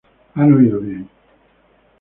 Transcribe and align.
Han 0.33 0.51
oído 0.51 0.79
bien. 0.79 1.07